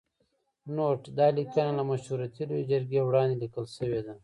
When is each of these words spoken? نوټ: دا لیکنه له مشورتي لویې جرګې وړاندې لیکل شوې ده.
نوټ: 0.75 1.01
دا 1.17 1.27
لیکنه 1.37 1.71
له 1.79 1.83
مشورتي 1.91 2.43
لویې 2.49 2.67
جرګې 2.71 3.01
وړاندې 3.07 3.35
لیکل 3.43 3.65
شوې 3.77 4.01
ده. 4.05 4.13